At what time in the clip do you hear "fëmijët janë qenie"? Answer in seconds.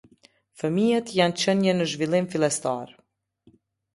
0.61-1.75